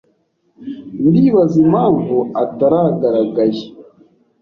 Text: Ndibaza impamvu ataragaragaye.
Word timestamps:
Ndibaza 1.07 1.55
impamvu 1.65 2.15
ataragaragaye. 2.43 3.65